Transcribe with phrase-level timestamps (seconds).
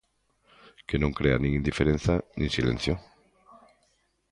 [0.87, 2.93] Que non crea nin indiferenza nin silencio.